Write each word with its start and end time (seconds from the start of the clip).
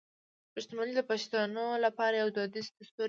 پښتونولي 0.53 0.93
د 0.95 1.01
پښتنو 1.11 1.65
لپاره 1.85 2.13
یو 2.21 2.29
دودیز 2.35 2.67
دستور 2.67 2.89
دی. 2.97 2.99